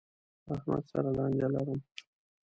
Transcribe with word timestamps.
له 0.45 0.51
احمد 0.57 0.83
سره 0.91 1.09
لانجه 1.17 1.47
لرم. 1.55 1.79